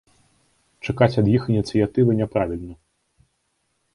Чакаць 0.87 1.19
ад 1.23 1.27
іх 1.33 1.43
ініцыятывы 1.53 2.11
няправільна. 2.21 2.75